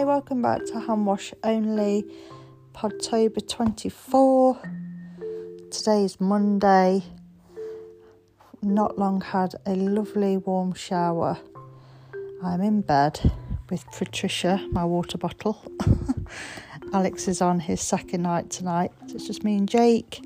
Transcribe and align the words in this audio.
Hi, 0.00 0.04
welcome 0.04 0.40
back 0.40 0.64
to 0.64 0.80
Hand 0.80 1.04
Wash 1.04 1.34
Only, 1.44 2.06
Podtober 2.72 3.46
24. 3.46 4.58
Today 5.70 6.04
is 6.04 6.18
Monday. 6.18 7.02
Not 8.62 8.98
long 8.98 9.20
had 9.20 9.56
a 9.66 9.74
lovely 9.74 10.38
warm 10.38 10.72
shower. 10.72 11.36
I'm 12.42 12.62
in 12.62 12.80
bed 12.80 13.30
with 13.68 13.84
Patricia, 13.92 14.66
my 14.72 14.86
water 14.86 15.18
bottle. 15.18 15.62
Alex 16.94 17.28
is 17.28 17.42
on 17.42 17.60
his 17.60 17.82
second 17.82 18.22
night 18.22 18.48
tonight. 18.48 18.92
It's 19.02 19.26
just 19.26 19.44
me 19.44 19.58
and 19.58 19.68
Jake. 19.68 20.24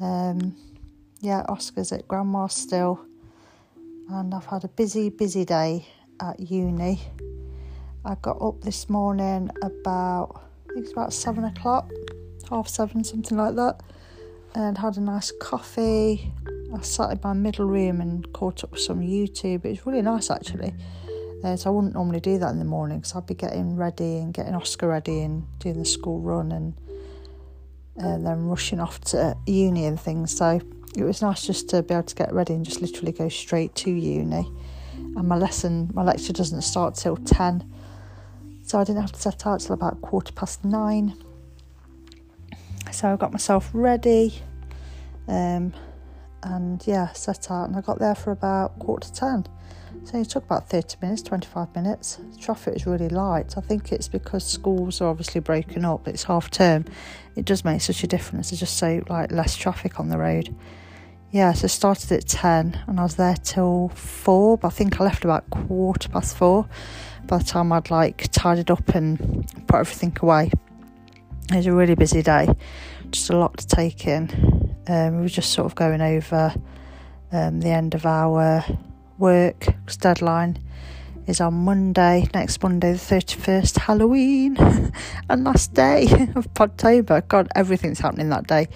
Um, 0.00 0.54
yeah, 1.22 1.46
Oscar's 1.48 1.92
at 1.92 2.06
Grandma's 2.08 2.52
still. 2.52 3.00
And 4.10 4.34
I've 4.34 4.44
had 4.44 4.64
a 4.64 4.68
busy, 4.68 5.08
busy 5.08 5.46
day 5.46 5.88
at 6.20 6.38
uni. 6.38 7.00
I 8.04 8.16
got 8.16 8.42
up 8.42 8.60
this 8.62 8.90
morning 8.90 9.48
about, 9.62 10.42
I 10.68 10.72
think 10.72 10.86
it's 10.86 10.92
about 10.92 11.12
seven 11.12 11.44
o'clock, 11.44 11.88
half 12.50 12.66
seven, 12.66 13.04
something 13.04 13.38
like 13.38 13.54
that, 13.54 13.80
and 14.56 14.76
had 14.76 14.96
a 14.96 15.00
nice 15.00 15.32
coffee. 15.40 16.32
I 16.74 16.80
sat 16.80 17.12
in 17.12 17.20
my 17.22 17.32
middle 17.32 17.66
room 17.66 18.00
and 18.00 18.30
caught 18.32 18.64
up 18.64 18.72
with 18.72 18.80
some 18.80 19.00
YouTube. 19.00 19.64
It 19.64 19.70
was 19.70 19.86
really 19.86 20.02
nice 20.02 20.32
actually. 20.32 20.74
Uh, 21.44 21.54
so 21.54 21.70
I 21.70 21.72
wouldn't 21.72 21.94
normally 21.94 22.18
do 22.18 22.38
that 22.38 22.50
in 22.50 22.58
the 22.58 22.64
morning 22.64 22.98
because 22.98 23.14
I'd 23.14 23.26
be 23.26 23.34
getting 23.34 23.76
ready 23.76 24.16
and 24.16 24.34
getting 24.34 24.56
Oscar 24.56 24.88
ready 24.88 25.20
and 25.20 25.46
doing 25.60 25.78
the 25.78 25.84
school 25.84 26.20
run 26.20 26.50
and, 26.50 26.74
and 27.96 28.26
then 28.26 28.46
rushing 28.46 28.80
off 28.80 29.00
to 29.12 29.36
uni 29.46 29.86
and 29.86 30.00
things. 30.00 30.36
So 30.36 30.60
it 30.96 31.04
was 31.04 31.22
nice 31.22 31.46
just 31.46 31.68
to 31.68 31.84
be 31.84 31.94
able 31.94 32.02
to 32.04 32.14
get 32.16 32.32
ready 32.32 32.54
and 32.54 32.64
just 32.64 32.80
literally 32.80 33.12
go 33.12 33.28
straight 33.28 33.76
to 33.76 33.92
uni. 33.92 34.44
And 34.94 35.28
my 35.28 35.36
lesson, 35.36 35.88
my 35.94 36.02
lecture 36.02 36.32
doesn't 36.32 36.62
start 36.62 36.96
till 36.96 37.16
10 37.16 37.72
so 38.72 38.80
I 38.80 38.84
didn't 38.84 39.02
have 39.02 39.12
to 39.12 39.20
set 39.20 39.46
out 39.46 39.60
till 39.60 39.74
about 39.74 40.00
quarter 40.00 40.32
past 40.32 40.64
nine. 40.64 41.14
So 42.90 43.12
I 43.12 43.16
got 43.16 43.30
myself 43.30 43.68
ready, 43.74 44.40
um, 45.28 45.74
and 46.42 46.82
yeah, 46.86 47.12
set 47.12 47.50
out, 47.50 47.68
and 47.68 47.76
I 47.76 47.82
got 47.82 47.98
there 47.98 48.14
for 48.14 48.30
about 48.30 48.78
quarter 48.78 49.08
to 49.08 49.12
ten. 49.12 49.46
So 50.04 50.18
it 50.18 50.30
took 50.30 50.44
about 50.44 50.70
30 50.70 50.96
minutes, 51.02 51.20
25 51.20 51.74
minutes. 51.74 52.16
The 52.16 52.38
traffic 52.38 52.72
was 52.72 52.86
really 52.86 53.10
light. 53.10 53.58
I 53.58 53.60
think 53.60 53.92
it's 53.92 54.08
because 54.08 54.42
schools 54.42 55.02
are 55.02 55.08
obviously 55.08 55.42
broken 55.42 55.84
up. 55.84 56.08
It's 56.08 56.24
half 56.24 56.50
term. 56.50 56.86
It 57.36 57.44
does 57.44 57.66
make 57.66 57.82
such 57.82 58.02
a 58.02 58.06
difference. 58.06 58.50
There's 58.50 58.60
just 58.60 58.78
so 58.78 59.02
like 59.06 59.30
less 59.30 59.54
traffic 59.54 60.00
on 60.00 60.08
the 60.08 60.16
road. 60.16 60.56
Yeah, 61.32 61.54
so 61.54 61.66
started 61.66 62.12
at 62.12 62.28
10 62.28 62.78
and 62.86 63.00
I 63.00 63.04
was 63.04 63.16
there 63.16 63.36
till 63.42 63.88
4, 63.88 64.58
but 64.58 64.68
I 64.68 64.70
think 64.70 65.00
I 65.00 65.04
left 65.04 65.24
about 65.24 65.48
quarter 65.48 66.10
past 66.10 66.36
4 66.36 66.68
by 67.26 67.38
the 67.38 67.44
time 67.44 67.72
I'd 67.72 67.90
like 67.90 68.28
tidied 68.32 68.70
up 68.70 68.86
and 68.90 69.48
put 69.66 69.76
everything 69.76 70.14
away. 70.20 70.50
It 71.50 71.56
was 71.56 71.66
a 71.66 71.72
really 71.72 71.94
busy 71.94 72.20
day, 72.20 72.54
just 73.10 73.30
a 73.30 73.38
lot 73.38 73.56
to 73.56 73.66
take 73.66 74.06
in. 74.06 74.76
Um, 74.86 75.16
we 75.16 75.22
were 75.22 75.28
just 75.28 75.54
sort 75.54 75.64
of 75.64 75.74
going 75.74 76.02
over 76.02 76.54
um, 77.32 77.60
the 77.60 77.70
end 77.70 77.94
of 77.94 78.04
our 78.04 78.62
work 79.16 79.68
deadline 80.00 80.58
is 81.26 81.40
on 81.40 81.54
Monday, 81.54 82.28
next 82.34 82.62
Monday, 82.62 82.92
the 82.92 82.98
31st, 82.98 83.78
Halloween, 83.78 84.56
and 85.30 85.44
last 85.44 85.74
day 85.74 86.04
of 86.34 86.52
Podtober. 86.54 87.26
God, 87.28 87.48
everything's 87.54 88.00
happening 88.00 88.28
that 88.30 88.46
day. 88.46 88.68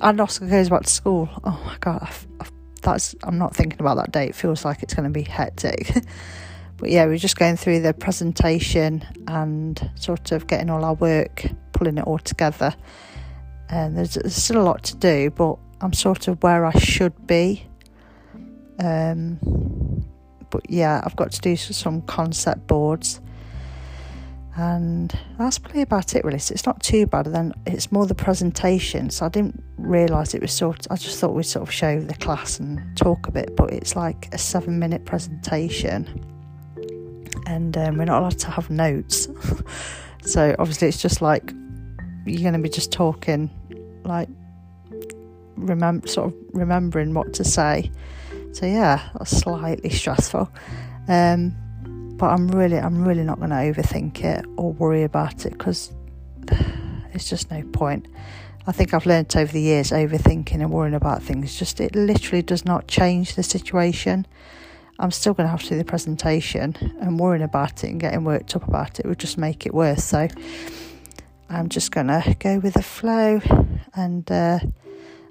And 0.00 0.20
Oscar 0.20 0.46
goes 0.46 0.68
back 0.68 0.82
to 0.82 0.90
school. 0.90 1.28
Oh 1.44 1.62
my 1.64 1.76
God, 1.80 2.00
I've, 2.02 2.26
I've, 2.40 2.52
that's 2.82 3.14
I'm 3.22 3.38
not 3.38 3.54
thinking 3.54 3.80
about 3.80 3.96
that 3.96 4.12
day. 4.12 4.26
It 4.26 4.34
feels 4.34 4.64
like 4.64 4.82
it's 4.82 4.94
going 4.94 5.04
to 5.04 5.10
be 5.10 5.22
hectic. 5.22 5.92
But 6.78 6.90
yeah, 6.90 7.06
we're 7.06 7.16
just 7.16 7.38
going 7.38 7.56
through 7.56 7.80
the 7.80 7.94
presentation 7.94 9.02
and 9.26 9.90
sort 9.94 10.32
of 10.32 10.46
getting 10.46 10.68
all 10.68 10.84
our 10.84 10.94
work, 10.94 11.46
pulling 11.72 11.96
it 11.96 12.04
all 12.06 12.18
together. 12.18 12.74
And 13.70 13.96
there's, 13.96 14.14
there's 14.14 14.36
still 14.36 14.60
a 14.60 14.62
lot 14.62 14.84
to 14.84 14.96
do, 14.96 15.30
but 15.30 15.56
I'm 15.80 15.92
sort 15.92 16.28
of 16.28 16.42
where 16.42 16.66
I 16.66 16.78
should 16.78 17.26
be. 17.26 17.66
Um, 18.78 19.38
but 20.50 20.68
yeah, 20.70 21.00
I've 21.04 21.16
got 21.16 21.32
to 21.32 21.40
do 21.40 21.56
some 21.56 22.02
concept 22.02 22.66
boards. 22.66 23.20
And 24.56 25.12
that's 25.36 25.58
probably 25.58 25.82
about 25.82 26.14
it, 26.14 26.24
really. 26.24 26.38
So 26.38 26.54
it's 26.54 26.64
not 26.64 26.82
too 26.82 27.06
bad. 27.06 27.26
Then 27.26 27.52
it's 27.66 27.92
more 27.92 28.06
the 28.06 28.14
presentation. 28.14 29.10
So 29.10 29.26
I 29.26 29.28
didn't 29.28 29.62
realise 29.76 30.32
it 30.32 30.40
was 30.40 30.52
sort. 30.52 30.86
Of, 30.86 30.92
I 30.92 30.96
just 30.96 31.20
thought 31.20 31.34
we'd 31.34 31.44
sort 31.44 31.68
of 31.68 31.72
show 31.72 32.00
the 32.00 32.14
class 32.14 32.58
and 32.58 32.80
talk 32.96 33.28
a 33.28 33.30
bit. 33.30 33.54
But 33.54 33.70
it's 33.72 33.96
like 33.96 34.28
a 34.32 34.38
seven-minute 34.38 35.04
presentation, 35.04 36.24
and 37.46 37.76
um, 37.76 37.98
we're 37.98 38.06
not 38.06 38.20
allowed 38.20 38.38
to 38.38 38.50
have 38.50 38.70
notes. 38.70 39.28
so 40.22 40.56
obviously, 40.58 40.88
it's 40.88 41.02
just 41.02 41.20
like 41.20 41.52
you're 42.24 42.40
going 42.40 42.54
to 42.54 42.58
be 42.58 42.70
just 42.70 42.90
talking, 42.90 43.50
like 44.04 44.30
remember, 45.56 46.08
sort 46.08 46.28
of 46.28 46.34
remembering 46.52 47.12
what 47.12 47.34
to 47.34 47.44
say. 47.44 47.90
So 48.56 48.64
yeah, 48.64 49.10
slightly 49.26 49.90
stressful. 49.90 50.50
Um, 51.08 51.54
but 52.16 52.28
I'm 52.30 52.48
really, 52.48 52.78
I'm 52.78 53.06
really 53.06 53.22
not 53.22 53.36
going 53.36 53.50
to 53.50 53.56
overthink 53.56 54.24
it 54.24 54.46
or 54.56 54.72
worry 54.72 55.02
about 55.02 55.44
it 55.44 55.50
because 55.52 55.92
it's 57.12 57.28
just 57.28 57.50
no 57.50 57.62
point. 57.74 58.08
I 58.66 58.72
think 58.72 58.94
I've 58.94 59.04
learned 59.04 59.36
over 59.36 59.52
the 59.52 59.60
years 59.60 59.90
overthinking 59.90 60.54
and 60.54 60.70
worrying 60.70 60.94
about 60.94 61.22
things 61.22 61.54
just 61.58 61.82
it 61.82 61.94
literally 61.94 62.40
does 62.40 62.64
not 62.64 62.88
change 62.88 63.34
the 63.34 63.42
situation. 63.42 64.26
I'm 64.98 65.10
still 65.10 65.34
going 65.34 65.48
to 65.48 65.50
have 65.50 65.62
to 65.64 65.68
do 65.68 65.76
the 65.76 65.84
presentation 65.84 66.96
and 66.98 67.20
worrying 67.20 67.44
about 67.44 67.84
it 67.84 67.90
and 67.90 68.00
getting 68.00 68.24
worked 68.24 68.56
up 68.56 68.66
about 68.66 68.98
it 68.98 69.04
would 69.04 69.18
just 69.18 69.36
make 69.36 69.66
it 69.66 69.74
worse. 69.74 70.02
So 70.02 70.28
I'm 71.50 71.68
just 71.68 71.90
going 71.90 72.06
to 72.06 72.34
go 72.38 72.58
with 72.58 72.72
the 72.72 72.82
flow 72.82 73.42
and 73.92 74.32
uh, 74.32 74.60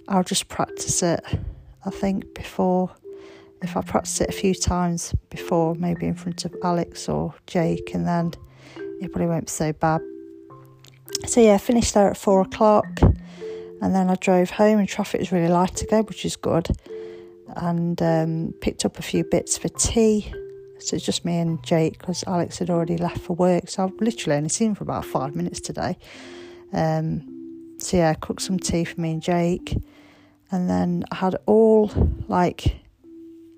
I'll 0.07 0.23
just 0.23 0.47
practice 0.47 1.01
it. 1.01 1.23
I 1.83 1.89
think 1.89 2.35
before, 2.35 2.91
if 3.65 3.75
I 3.75 3.81
practice 3.81 4.21
it 4.21 4.29
a 4.29 4.33
few 4.33 4.55
times 4.55 5.13
before, 5.29 5.75
maybe 5.75 6.05
in 6.05 6.15
front 6.15 6.45
of 6.45 6.55
Alex 6.63 7.09
or 7.09 7.33
Jake, 7.47 7.93
and 7.93 8.07
then 8.07 8.31
it 9.01 9.11
probably 9.11 9.27
won't 9.27 9.45
be 9.45 9.51
so 9.51 9.73
bad. 9.73 10.01
So 11.25 11.41
yeah, 11.41 11.55
I 11.55 11.57
finished 11.57 11.93
there 11.93 12.09
at 12.09 12.17
four 12.17 12.41
o'clock 12.41 13.01
and 13.01 13.93
then 13.93 14.09
I 14.09 14.15
drove 14.15 14.51
home 14.51 14.79
and 14.79 14.87
traffic 14.87 15.19
was 15.19 15.31
really 15.31 15.47
light 15.47 15.81
again, 15.81 16.05
which 16.05 16.25
is 16.25 16.35
good 16.35 16.67
and 17.55 18.01
um, 18.01 18.53
picked 18.61 18.85
up 18.85 18.99
a 18.99 19.01
few 19.01 19.23
bits 19.23 19.57
for 19.57 19.69
tea. 19.69 20.31
So 20.79 20.95
it's 20.95 21.05
just 21.05 21.25
me 21.25 21.39
and 21.39 21.63
Jake 21.63 21.97
because 21.99 22.23
Alex 22.27 22.59
had 22.59 22.69
already 22.69 22.97
left 22.97 23.19
for 23.19 23.33
work. 23.33 23.69
So 23.69 23.83
I've 23.83 23.99
literally 23.99 24.37
only 24.37 24.49
seen 24.49 24.69
him 24.69 24.75
for 24.75 24.83
about 24.83 25.05
five 25.05 25.35
minutes 25.35 25.59
today. 25.59 25.97
Um, 26.73 27.75
so 27.77 27.97
yeah, 27.97 28.11
I 28.11 28.13
cooked 28.15 28.41
some 28.41 28.59
tea 28.59 28.83
for 28.85 28.99
me 28.99 29.11
and 29.11 29.21
Jake, 29.21 29.77
and 30.51 30.69
then 30.69 31.03
I 31.11 31.15
had 31.15 31.35
all 31.45 31.91
like 32.27 32.77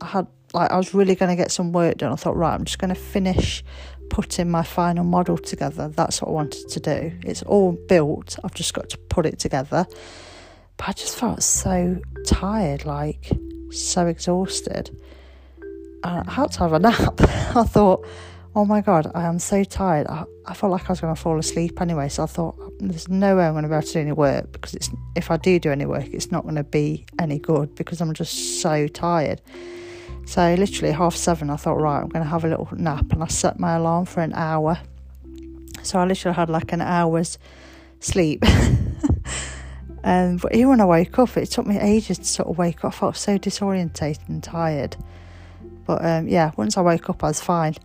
I 0.02 0.06
had 0.06 0.28
like 0.54 0.72
I 0.72 0.78
was 0.78 0.94
really 0.94 1.16
going 1.16 1.30
to 1.30 1.36
get 1.36 1.52
some 1.52 1.72
work 1.72 1.98
done. 1.98 2.12
I 2.12 2.16
thought, 2.16 2.36
right, 2.36 2.54
I'm 2.54 2.66
just 2.66 2.80
going 2.80 2.90
to 2.90 3.00
finish 3.00 3.64
putting 4.10 4.50
my 4.50 4.64
final 4.64 5.04
model 5.04 5.38
together. 5.38 5.90
That's 5.90 6.22
what 6.22 6.30
I 6.30 6.32
wanted 6.32 6.70
to 6.70 6.80
do. 6.80 7.12
It's 7.24 7.44
all 7.44 7.74
built. 7.74 8.38
I've 8.44 8.54
just 8.54 8.74
got 8.74 8.90
to 8.90 8.98
put 8.98 9.26
it 9.26 9.40
together. 9.40 9.86
But 10.78 10.90
I 10.90 10.92
just 10.94 11.18
felt 11.18 11.44
so 11.44 12.00
tired, 12.26 12.86
like 12.86 13.32
so 13.72 14.08
exhausted. 14.08 14.90
And 16.04 16.30
I 16.30 16.32
had 16.32 16.52
to 16.54 16.60
have 16.60 16.74
a 16.74 16.80
nap. 16.88 17.20
I 17.56 17.64
thought, 17.64 18.06
oh 18.56 18.66
my 18.66 18.82
God, 18.82 19.12
I 19.14 19.24
am 19.24 19.40
so 19.40 19.64
tired. 19.64 20.08
I, 20.08 20.24
I 20.46 20.54
felt 20.54 20.72
like 20.72 20.90
I 20.90 20.94
was 20.94 21.02
going 21.02 21.14
to 21.14 21.22
fall 21.22 21.38
asleep 21.38 21.82
anyway. 21.82 22.10
So 22.10 22.24
I 22.24 22.28
thought, 22.28 22.56
there's 22.80 23.10
no 23.10 23.36
way 23.36 23.46
I'm 23.46 23.54
going 23.54 23.64
to 23.64 23.70
be 23.70 23.76
able 23.76 23.86
to 23.88 23.94
do 23.94 24.00
any 24.00 24.12
work 24.12 24.52
because 24.52 24.74
it's, 24.76 24.90
if 25.16 25.32
I 25.32 25.38
do 25.38 25.60
do 25.60 25.72
any 25.72 25.86
work, 25.86 26.08
it's 26.14 26.32
not 26.32 26.44
going 26.44 26.56
to 26.56 26.64
be 26.64 27.06
any 27.20 27.40
good 27.40 27.76
because 27.76 28.00
I'm 28.00 28.14
just 28.14 28.62
so 28.62 28.88
tired. 28.88 29.42
So 30.28 30.54
literally 30.56 30.94
half 30.94 31.16
seven, 31.16 31.50
I 31.50 31.56
thought, 31.56 31.80
right, 31.80 32.02
I'm 32.02 32.10
going 32.10 32.24
to 32.24 32.30
have 32.30 32.44
a 32.44 32.50
little 32.50 32.70
nap, 32.74 33.12
and 33.12 33.24
I 33.24 33.28
set 33.28 33.60
my 33.60 33.76
alarm 33.76 34.06
for 34.06 34.22
an 34.22 34.34
hour. 34.34 34.78
So 35.82 36.00
I 36.00 36.06
literally 36.06 36.36
had 36.36 36.50
like 36.50 36.74
an 36.74 36.82
hour's 36.82 37.40
sleep. 38.00 38.44
Um, 40.08 40.38
but 40.38 40.56
even 40.56 40.70
when 40.70 40.80
I 40.80 40.86
woke 40.86 41.20
up, 41.20 41.36
it 41.36 41.48
took 41.48 41.68
me 41.68 41.78
ages 41.78 42.20
to 42.20 42.24
sort 42.24 42.48
of 42.48 42.58
wake 42.58 42.86
up. 42.86 42.94
I 42.94 42.98
felt 42.98 43.18
so 43.18 43.38
disorientated 43.38 44.30
and 44.30 44.42
tired. 44.42 44.96
But 45.86 46.06
um, 46.06 46.30
yeah, 46.30 46.52
once 46.56 46.78
I 46.78 46.82
woke 46.82 47.10
up, 47.10 47.26
I 47.26 47.28
was 47.28 47.42
fine. 47.42 47.76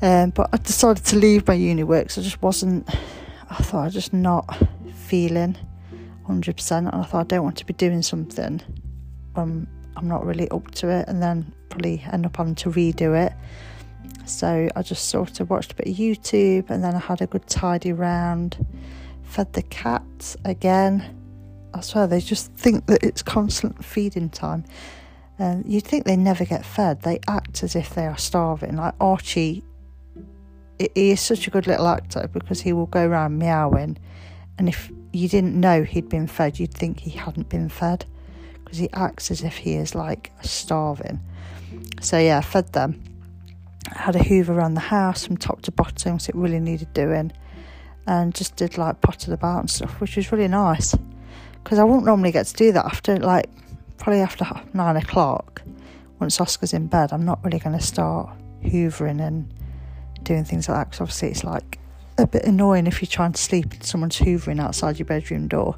Um, 0.00 0.30
but 0.30 0.48
I 0.52 0.58
decided 0.58 1.04
to 1.06 1.16
leave 1.16 1.48
my 1.48 1.54
uni 1.54 1.82
work, 1.82 2.10
so 2.10 2.20
I 2.20 2.24
just 2.24 2.40
wasn't. 2.40 2.88
I 3.50 3.56
thought 3.56 3.80
I 3.80 3.84
was 3.86 3.94
just 3.94 4.12
not 4.12 4.44
feeling 4.94 5.56
100%, 6.28 6.70
and 6.78 6.88
I 6.88 7.02
thought 7.02 7.20
I 7.20 7.24
don't 7.24 7.42
want 7.42 7.56
to 7.58 7.66
be 7.66 7.74
doing 7.74 8.02
something. 8.02 8.62
Um, 9.34 9.66
I'm 9.98 10.08
not 10.08 10.24
really 10.24 10.48
up 10.50 10.70
to 10.76 10.88
it, 10.88 11.08
and 11.08 11.22
then 11.22 11.52
probably 11.68 12.02
end 12.10 12.24
up 12.24 12.36
having 12.36 12.54
to 12.56 12.70
redo 12.70 13.20
it. 13.26 13.32
So 14.26 14.68
I 14.74 14.82
just 14.82 15.08
sort 15.08 15.40
of 15.40 15.50
watched 15.50 15.72
a 15.72 15.74
bit 15.74 15.88
of 15.88 15.94
YouTube, 15.94 16.70
and 16.70 16.82
then 16.82 16.94
I 16.94 17.00
had 17.00 17.20
a 17.20 17.26
good 17.26 17.46
tidy 17.46 17.92
round 17.92 18.64
fed 19.22 19.52
the 19.52 19.62
cats 19.62 20.36
again. 20.44 21.14
I 21.74 21.80
swear 21.80 22.06
they 22.06 22.20
just 22.20 22.52
think 22.54 22.86
that 22.86 23.02
it's 23.02 23.22
constant 23.22 23.84
feeding 23.84 24.30
time. 24.30 24.64
And 25.38 25.70
you'd 25.70 25.84
think 25.84 26.04
they 26.04 26.16
never 26.16 26.44
get 26.44 26.64
fed. 26.64 27.02
They 27.02 27.20
act 27.28 27.62
as 27.62 27.76
if 27.76 27.94
they 27.94 28.06
are 28.06 28.16
starving. 28.16 28.76
Like 28.76 28.94
Archie 29.00 29.62
he 30.78 31.10
is 31.10 31.20
such 31.20 31.46
a 31.46 31.50
good 31.50 31.66
little 31.66 31.88
actor 31.88 32.28
because 32.32 32.60
he 32.60 32.72
will 32.72 32.86
go 32.86 33.06
around 33.06 33.38
meowing, 33.38 33.98
and 34.58 34.68
if 34.68 34.90
you 35.12 35.28
didn't 35.28 35.58
know 35.58 35.82
he'd 35.82 36.08
been 36.08 36.26
fed, 36.26 36.58
you'd 36.58 36.74
think 36.74 37.00
he 37.00 37.10
hadn't 37.10 37.48
been 37.48 37.68
fed 37.68 38.04
because 38.68 38.78
he 38.78 38.90
acts 38.92 39.30
as 39.30 39.42
if 39.42 39.56
he 39.56 39.76
is 39.76 39.94
like 39.94 40.30
starving. 40.42 41.18
So 42.02 42.18
yeah, 42.18 42.42
fed 42.42 42.70
them. 42.74 43.02
I 43.90 43.98
had 43.98 44.14
a 44.14 44.22
hoover 44.22 44.52
around 44.52 44.74
the 44.74 44.80
house 44.80 45.24
from 45.24 45.38
top 45.38 45.62
to 45.62 45.72
bottom, 45.72 46.18
so 46.18 46.28
it 46.28 46.34
really 46.34 46.60
needed 46.60 46.92
doing, 46.92 47.32
and 48.06 48.34
just 48.34 48.56
did 48.56 48.76
like 48.76 49.00
potted 49.00 49.32
about 49.32 49.60
and 49.60 49.70
stuff, 49.70 49.98
which 50.02 50.16
was 50.16 50.30
really 50.30 50.48
nice 50.48 50.94
because 51.64 51.78
I 51.78 51.84
wouldn't 51.84 52.04
normally 52.04 52.30
get 52.30 52.44
to 52.46 52.54
do 52.54 52.72
that 52.72 52.84
after 52.84 53.16
like 53.16 53.48
probably 53.96 54.20
after 54.20 54.46
nine 54.74 54.96
o'clock. 54.96 55.62
Once 56.20 56.38
Oscar's 56.38 56.74
in 56.74 56.88
bed, 56.88 57.10
I'm 57.10 57.24
not 57.24 57.42
really 57.42 57.58
going 57.58 57.78
to 57.78 57.82
start 57.84 58.28
hoovering 58.62 59.26
and 59.26 59.50
doing 60.24 60.44
things 60.44 60.68
like 60.68 60.76
that 60.76 60.84
because 60.90 61.00
obviously 61.00 61.28
it's 61.30 61.44
like 61.44 61.78
a 62.18 62.26
bit 62.26 62.44
annoying 62.44 62.86
if 62.86 63.00
you're 63.00 63.08
trying 63.08 63.32
to 63.32 63.40
sleep 63.40 63.72
and 63.72 63.82
someone's 63.82 64.18
hoovering 64.18 64.60
outside 64.60 64.98
your 64.98 65.06
bedroom 65.06 65.48
door, 65.48 65.76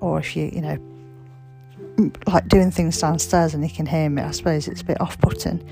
or 0.00 0.18
if 0.18 0.36
you, 0.36 0.50
you 0.52 0.60
know, 0.60 0.76
like 2.26 2.48
doing 2.48 2.70
things 2.70 2.98
downstairs 3.00 3.54
and 3.54 3.64
he 3.64 3.74
can 3.74 3.86
hear 3.86 4.08
me. 4.08 4.22
I 4.22 4.30
suppose 4.30 4.68
it's 4.68 4.80
a 4.82 4.84
bit 4.84 5.00
off 5.00 5.18
putting, 5.20 5.66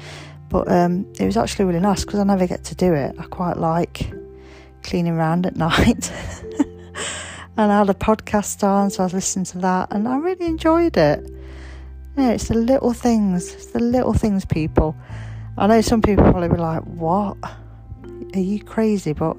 but 0.49 0.71
um, 0.71 1.07
it 1.19 1.27
was 1.27 1.37
actually 1.37 1.67
really 1.67 1.81
nice 1.81 2.05
because 2.05 2.21
I 2.21 2.25
never 2.25 2.47
get 2.47 2.65
to 2.65 2.75
do 2.75 2.93
it. 2.95 3.15
I 3.19 3.25
quite 3.25 3.57
like 3.57 4.11
cleaning 4.83 5.15
around 5.15 5.47
at 5.47 5.57
night. 5.69 6.13
and 7.57 7.73
I 7.73 7.79
had 7.79 7.91
a 7.91 7.95
podcast 7.95 8.63
on, 8.63 8.91
so 8.91 9.03
I 9.03 9.07
was 9.07 9.15
listening 9.15 9.45
to 9.47 9.59
that, 9.59 9.89
and 9.93 10.09
I 10.09 10.17
really 10.17 10.47
enjoyed 10.47 10.97
it. 10.97 11.31
Yeah, 12.17 12.31
it's 12.31 12.49
the 12.49 12.55
little 12.55 12.93
things, 12.93 13.55
it's 13.55 13.67
the 13.67 13.81
little 13.81 14.13
things, 14.13 14.45
people. 14.45 14.97
I 15.57 15.67
know 15.67 15.81
some 15.81 16.03
people 16.03 16.25
probably 16.25 16.49
be 16.49 16.57
like, 16.57 16.83
"What? 16.83 17.37
Are 18.35 18.41
you 18.41 18.63
crazy?" 18.63 19.13
But 19.13 19.37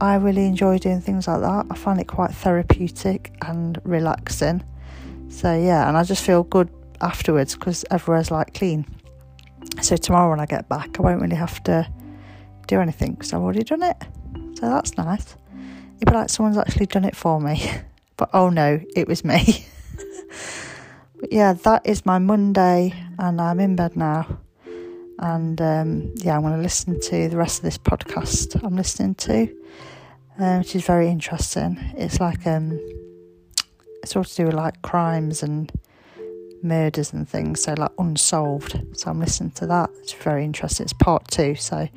I 0.00 0.14
really 0.16 0.46
enjoy 0.46 0.78
doing 0.78 1.00
things 1.00 1.28
like 1.28 1.40
that. 1.40 1.66
I 1.70 1.74
find 1.74 2.00
it 2.00 2.06
quite 2.06 2.32
therapeutic 2.32 3.32
and 3.42 3.78
relaxing. 3.84 4.62
So 5.30 5.56
yeah, 5.56 5.88
and 5.88 5.96
I 5.96 6.02
just 6.02 6.24
feel 6.24 6.42
good 6.42 6.68
afterwards 7.00 7.54
because 7.54 7.84
everywhere's 7.90 8.30
like 8.30 8.52
clean. 8.52 8.84
So 9.80 9.96
tomorrow 9.96 10.28
when 10.28 10.40
I 10.40 10.46
get 10.46 10.68
back, 10.68 10.98
I 10.98 11.02
won't 11.02 11.22
really 11.22 11.36
have 11.36 11.62
to 11.64 11.88
do 12.66 12.80
anything 12.80 13.12
because 13.12 13.32
I've 13.32 13.40
already 13.40 13.62
done 13.62 13.82
it. 13.82 13.96
So 14.54 14.68
that's 14.68 14.98
nice. 14.98 15.36
It'd 15.96 16.08
be 16.08 16.14
like 16.14 16.30
someone's 16.30 16.58
actually 16.58 16.86
done 16.86 17.04
it 17.04 17.16
for 17.16 17.40
me. 17.40 17.64
But 18.16 18.28
oh 18.34 18.50
no, 18.50 18.78
it 18.94 19.08
was 19.08 19.24
me. 19.24 19.64
but 21.20 21.32
yeah, 21.32 21.54
that 21.54 21.86
is 21.86 22.04
my 22.04 22.18
Monday, 22.18 22.92
and 23.18 23.40
I'm 23.40 23.58
in 23.60 23.76
bed 23.76 23.96
now. 23.96 24.26
And 25.18 25.58
um, 25.62 26.12
yeah, 26.16 26.36
I'm 26.36 26.42
going 26.42 26.52
to 26.54 26.60
listen 26.60 27.00
to 27.00 27.28
the 27.30 27.38
rest 27.38 27.60
of 27.60 27.62
this 27.62 27.78
podcast 27.78 28.62
I'm 28.62 28.76
listening 28.76 29.14
to, 29.14 29.48
uh, 30.38 30.58
which 30.58 30.76
is 30.76 30.84
very 30.84 31.08
interesting. 31.08 31.78
It's 31.96 32.20
like 32.20 32.46
um, 32.46 32.78
it's 34.02 34.16
all 34.16 34.24
to 34.24 34.34
do 34.34 34.46
with 34.46 34.54
like 34.54 34.80
crimes 34.82 35.42
and 35.42 35.70
murders 36.62 37.12
and 37.12 37.28
things, 37.28 37.62
so 37.62 37.74
like 37.76 37.92
unsolved. 37.98 38.80
So 38.92 39.10
I'm 39.10 39.20
listening 39.20 39.50
to 39.52 39.66
that. 39.66 39.90
It's 40.00 40.12
very 40.12 40.44
interesting. 40.44 40.84
It's 40.84 40.92
part 40.92 41.28
two, 41.28 41.54
so 41.54 41.88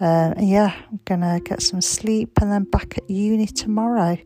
um, 0.00 0.34
yeah, 0.38 0.74
I'm 0.90 1.00
gonna 1.04 1.40
get 1.40 1.62
some 1.62 1.80
sleep 1.80 2.38
and 2.40 2.50
then 2.50 2.64
back 2.64 2.98
at 2.98 3.08
uni 3.10 3.46
tomorrow. 3.46 4.18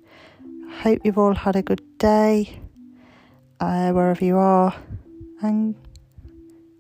Hope 0.80 1.00
you've 1.04 1.18
all 1.18 1.34
had 1.34 1.56
a 1.56 1.62
good 1.62 1.82
day 1.98 2.60
uh, 3.60 3.92
wherever 3.92 4.24
you 4.24 4.36
are, 4.36 4.74
and 5.40 5.74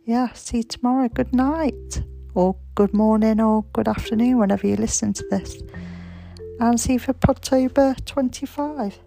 yeah, 0.04 0.32
see 0.32 0.58
you 0.58 0.62
tomorrow. 0.62 1.08
Good 1.08 1.34
night, 1.34 2.02
or 2.34 2.56
good 2.74 2.92
morning, 2.92 3.40
or 3.40 3.64
good 3.72 3.88
afternoon, 3.88 4.38
whenever 4.38 4.66
you 4.66 4.76
listen 4.76 5.12
to 5.14 5.24
this, 5.30 5.62
and 6.60 6.80
see 6.80 6.94
you 6.94 6.98
for 6.98 7.12
Podtober 7.12 8.02
25. 8.04 8.98